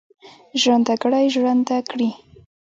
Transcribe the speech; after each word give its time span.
ژرندهګړی 0.61 1.25
ژرنده 1.33 1.77
کړي. 1.89 2.09